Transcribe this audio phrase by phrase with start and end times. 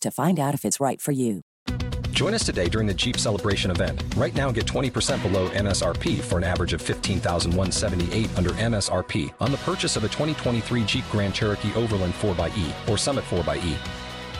[0.00, 1.42] to find out if it's right for you.
[2.16, 4.02] Join us today during the Jeep Celebration event.
[4.16, 9.58] Right now, get 20% below MSRP for an average of 15178 under MSRP on the
[9.58, 13.76] purchase of a 2023 Jeep Grand Cherokee Overland 4xE or Summit 4xE.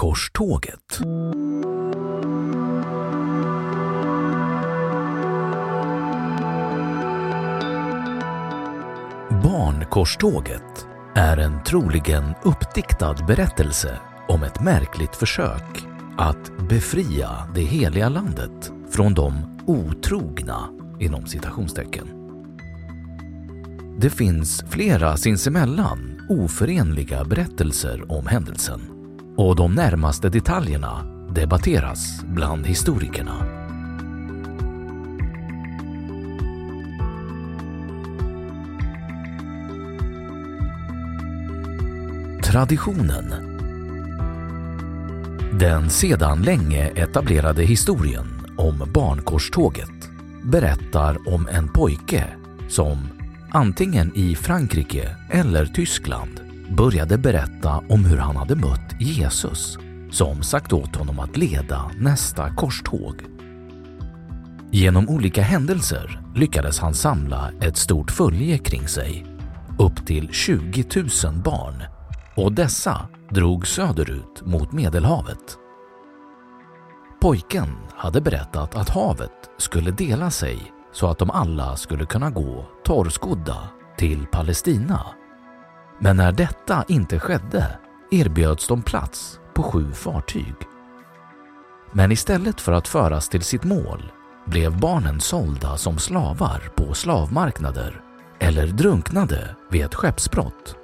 [0.00, 1.00] Barnkorståget.
[9.42, 15.86] Barnkorståget är en troligen uppdiktad berättelse om ett märkligt försök
[16.18, 20.68] att befria det heliga landet från de otrogna
[21.00, 22.08] inom citationstecken.
[23.98, 28.99] Det finns flera sinsemellan oförenliga berättelser om händelsen
[29.40, 33.46] och de närmaste detaljerna debatteras bland historikerna.
[42.42, 43.34] Traditionen
[45.52, 50.10] Den sedan länge etablerade historien om barnkorståget
[50.42, 52.24] berättar om en pojke
[52.68, 52.98] som
[53.50, 59.78] antingen i Frankrike eller Tyskland började berätta om hur han hade mött Jesus
[60.10, 63.14] som sagt åt honom att leda nästa korståg.
[64.70, 69.26] Genom olika händelser lyckades han samla ett stort följe kring sig,
[69.78, 70.84] upp till 20
[71.24, 71.82] 000 barn
[72.36, 75.56] och dessa drog söderut mot Medelhavet.
[77.20, 82.66] Pojken hade berättat att havet skulle dela sig så att de alla skulle kunna gå
[82.84, 85.06] torrskodda till Palestina.
[86.02, 87.78] Men när detta inte skedde
[88.10, 90.54] erbjöds de plats på sju fartyg.
[91.92, 94.12] Men istället för att föras till sitt mål
[94.46, 98.00] blev barnen sålda som slavar på slavmarknader
[98.38, 100.76] eller drunknade vid ett skeppsbrott.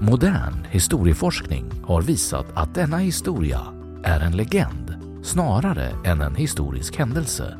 [0.00, 3.60] Modern historieforskning har visat att denna historia
[4.04, 7.58] är en legend snarare än en historisk händelse.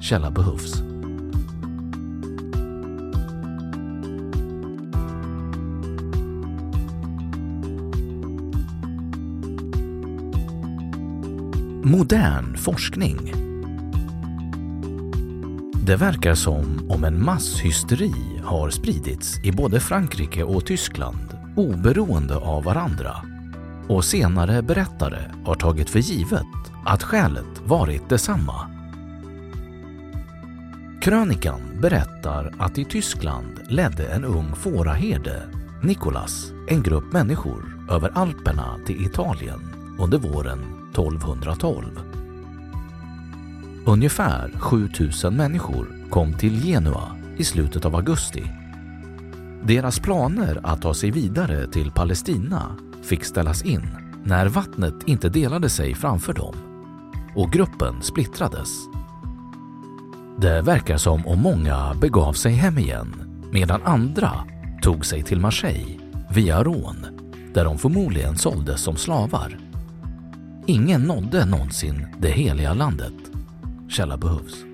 [0.00, 0.93] Källa behövs.
[11.86, 13.32] Modern forskning
[15.86, 22.64] Det verkar som om en masshysteri har spridits i både Frankrike och Tyskland oberoende av
[22.64, 23.16] varandra
[23.88, 28.70] och senare berättare har tagit för givet att skälet varit detsamma.
[31.00, 35.42] Krönikan berättar att i Tyskland ledde en ung fåraherde,
[35.82, 39.60] Nikolas, en grupp människor över Alperna till Italien
[39.98, 41.84] under våren 1212.
[43.86, 48.42] Ungefär 7000 människor kom till Genua i slutet av augusti.
[49.62, 53.88] Deras planer att ta sig vidare till Palestina fick ställas in
[54.24, 56.54] när vattnet inte delade sig framför dem
[57.34, 58.68] och gruppen splittrades.
[60.38, 63.14] Det verkar som om många begav sig hem igen
[63.52, 64.32] medan andra
[64.82, 65.98] tog sig till Marseille
[66.30, 67.06] via Rån
[67.54, 69.63] där de förmodligen såldes som slavar.
[70.66, 73.12] Ingen nådde någonsin det heliga landet.
[73.88, 74.64] Källa behövs.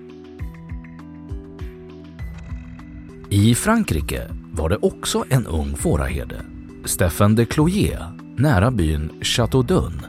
[3.30, 4.22] I Frankrike
[4.52, 6.36] var det också en ung fåraherde,
[6.84, 8.04] Stefan de Cloyer,
[8.36, 10.00] nära byn Châteaudun,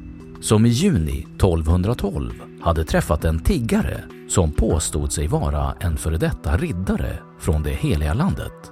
[0.41, 2.31] som i juni 1212
[2.61, 8.13] hade träffat en tiggare som påstod sig vara en före detta riddare från det heliga
[8.13, 8.71] landet.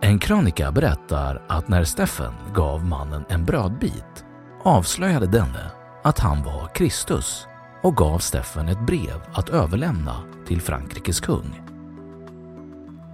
[0.00, 4.24] En krönika berättar att när Steffen gav mannen en brödbit
[4.62, 5.77] avslöjade denne
[6.08, 7.46] att han var Kristus
[7.82, 10.16] och gav Steffen ett brev att överlämna
[10.46, 11.60] till Frankrikes kung.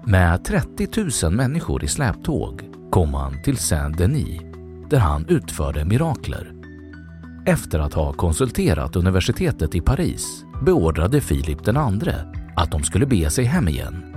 [0.05, 0.89] Med 30
[1.25, 4.41] 000 människor i släptåg kom han till Saint-Denis
[4.91, 6.53] där han utförde mirakler.
[7.47, 12.15] Efter att ha konsulterat universitetet i Paris beordrade Filip den andre
[12.57, 14.17] att de skulle be sig hem igen.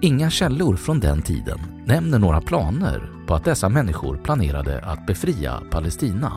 [0.00, 5.62] Inga källor från den tiden nämner några planer på att dessa människor planerade att befria
[5.70, 6.32] Palestina.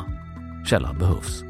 [0.65, 1.46] Källa behövs.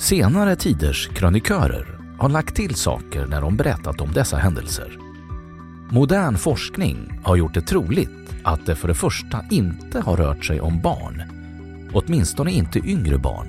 [0.00, 4.98] Senare tiders krönikörer har lagt till saker när de berättat om dessa händelser.
[5.90, 10.60] Modern forskning har gjort det troligt att det för det första inte har rört sig
[10.60, 11.22] om barn,
[11.92, 13.48] åtminstone inte yngre barn.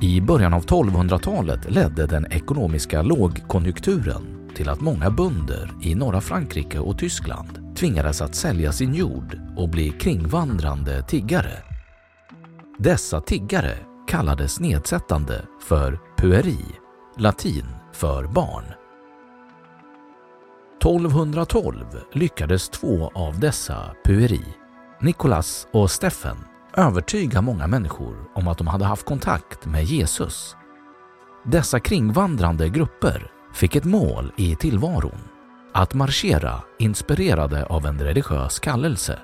[0.00, 6.78] I början av 1200-talet ledde den ekonomiska lågkonjunkturen till att många bönder i norra Frankrike
[6.78, 11.52] och Tyskland tvingades att sälja sin jord och bli kringvandrande tiggare.
[12.78, 16.58] Dessa tiggare kallades nedsättande för pueri,
[17.16, 18.64] latin för barn.
[20.78, 24.44] 1212 lyckades två av dessa pueri,
[25.00, 26.36] Nikolas och Steffen,
[26.76, 30.56] övertyga många människor om att de hade haft kontakt med Jesus.
[31.44, 35.20] Dessa kringvandrande grupper fick ett mål i tillvaron,
[35.72, 39.18] att marschera inspirerade av en religiös kallelse.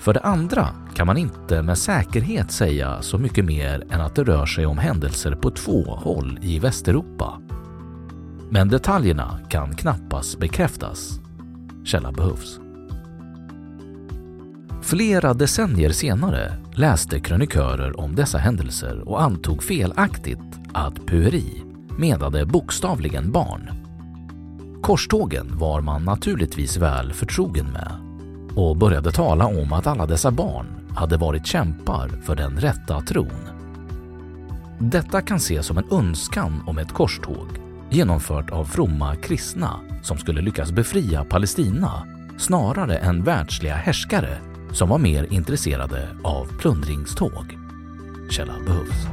[0.00, 4.24] För det andra kan man inte med säkerhet säga så mycket mer än att det
[4.24, 7.40] rör sig om händelser på två håll i Västeuropa.
[8.50, 11.20] Men detaljerna kan knappast bekräftas.
[11.84, 12.60] Källa behövs.
[14.82, 21.62] Flera decennier senare läste krönikörer om dessa händelser och antog felaktigt att pueri
[21.98, 23.70] menade bokstavligen barn.
[24.82, 28.09] Korstågen var man naturligtvis väl förtrogen med
[28.56, 33.48] och började tala om att alla dessa barn hade varit kämpar för den rätta tron.
[34.78, 37.46] Detta kan ses som en önskan om ett korståg
[37.90, 42.06] genomfört av fromma kristna som skulle lyckas befria Palestina
[42.38, 44.38] snarare än världsliga härskare
[44.72, 47.58] som var mer intresserade av plundringståg.
[48.30, 49.06] Källa behövs.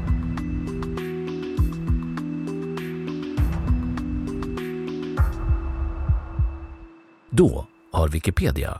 [7.30, 8.80] Då har Wikipedia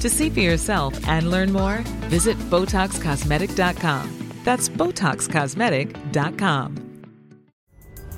[0.00, 1.78] To see for yourself and learn more,
[2.08, 4.32] visit BotoxCosmetic.com.
[4.44, 6.86] That's BotoxCosmetic.com.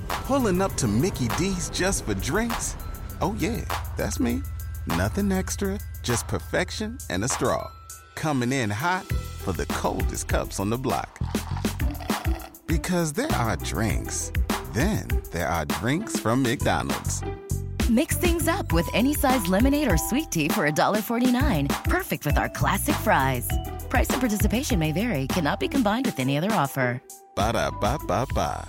[0.07, 2.77] Pulling up to Mickey D's just for drinks?
[3.19, 3.65] Oh, yeah,
[3.97, 4.41] that's me.
[4.87, 7.69] Nothing extra, just perfection and a straw.
[8.15, 9.03] Coming in hot
[9.43, 11.19] for the coldest cups on the block.
[12.65, 14.31] Because there are drinks,
[14.71, 17.21] then there are drinks from McDonald's.
[17.93, 21.83] Mix things up with any size lemonade or sweet tea for $1.49.
[21.83, 23.47] Perfect with our classic fries.
[23.87, 27.03] Price and participation may vary, cannot be combined with any other offer.
[27.35, 28.67] Ba da ba ba ba.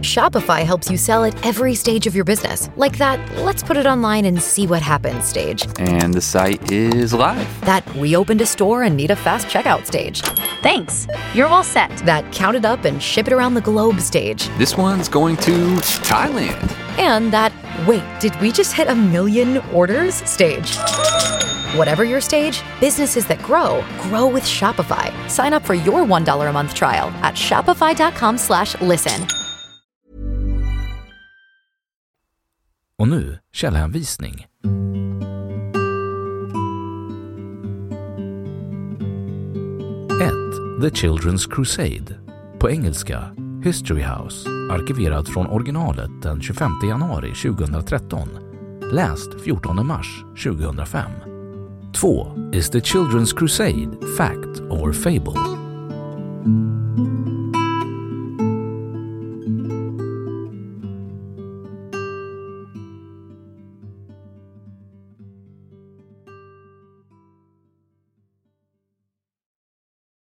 [0.00, 2.70] Shopify helps you sell at every stage of your business.
[2.76, 5.66] Like that, let's put it online and see what happens stage.
[5.78, 7.60] And the site is live.
[7.62, 10.22] That we opened a store and need a fast checkout stage.
[10.62, 11.06] Thanks.
[11.34, 11.90] You're all set.
[12.06, 14.48] That count it up and ship it around the globe stage.
[14.56, 15.52] This one's going to
[16.02, 16.72] Thailand.
[16.98, 17.52] And that,
[17.86, 20.76] wait, did we just hit a million orders stage?
[21.76, 25.12] Whatever your stage, businesses that grow, grow with Shopify.
[25.28, 29.26] Sign up for your $1 a month trial at shopify.com slash listen.
[32.98, 34.46] Och nu källhänvisning.
[40.20, 40.80] 1.
[40.80, 42.14] The Children's Crusade.
[42.58, 43.30] På engelska
[43.66, 48.28] History House, arkiverad från originalet den 25 januari 2013.
[48.92, 51.10] Läst 14 mars 2005.
[52.00, 52.50] 2.
[52.52, 55.65] Is the Children's Crusade Fact or Fable?